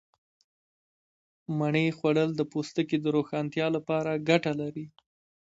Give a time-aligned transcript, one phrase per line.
[1.57, 4.85] مڼې خوړل د پوستکي د روښانتیا لپاره گټه لري.